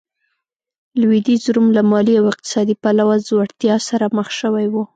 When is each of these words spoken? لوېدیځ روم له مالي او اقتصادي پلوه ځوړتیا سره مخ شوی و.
لوېدیځ 0.99 1.43
روم 1.53 1.67
له 1.77 1.81
مالي 1.91 2.13
او 2.19 2.25
اقتصادي 2.33 2.75
پلوه 2.83 3.15
ځوړتیا 3.27 3.75
سره 3.89 4.05
مخ 4.17 4.27
شوی 4.39 4.65
و. 4.69 4.75